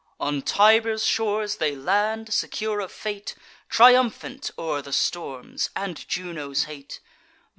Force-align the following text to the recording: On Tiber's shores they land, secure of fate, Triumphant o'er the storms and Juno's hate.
On 0.19 0.41
Tiber's 0.41 1.05
shores 1.05 1.57
they 1.57 1.75
land, 1.75 2.33
secure 2.33 2.79
of 2.79 2.91
fate, 2.91 3.35
Triumphant 3.69 4.49
o'er 4.57 4.81
the 4.81 4.91
storms 4.93 5.69
and 5.75 6.07
Juno's 6.07 6.63
hate. 6.63 6.99